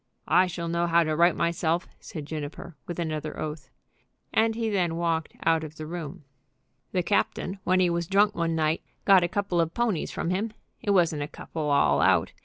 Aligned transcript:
"I 0.27 0.47
shall 0.47 0.67
know 0.67 0.87
how 0.87 1.03
to 1.03 1.15
right 1.15 1.35
myself," 1.35 1.87
said 1.99 2.25
Juniper, 2.25 2.75
with 2.87 2.97
another 2.97 3.37
oath. 3.39 3.69
And 4.33 4.55
he 4.55 4.67
then 4.67 4.95
walked 4.95 5.35
out 5.45 5.63
of 5.63 5.75
the 5.75 5.85
room. 5.85 6.25
"The 6.91 7.03
captain, 7.03 7.59
when 7.65 7.79
he 7.79 7.89
was 7.91 8.07
drunk 8.07 8.33
one 8.33 8.55
night, 8.55 8.81
got 9.05 9.21
a 9.23 9.27
couple 9.27 9.61
of 9.61 9.75
ponies 9.75 10.09
from 10.09 10.31
him. 10.31 10.53
It 10.81 10.89
wasn't 10.89 11.21
a 11.21 11.27
couple 11.27 11.69
all 11.69 12.01
out. 12.01 12.33